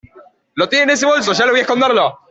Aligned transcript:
lo 0.55 0.67
tiene 0.67 0.85
en 0.85 0.89
ese 0.91 1.05
bolso, 1.05 1.31
yo 1.33 1.45
la 1.45 1.51
vi 1.51 1.59
esconderlo. 1.59 2.19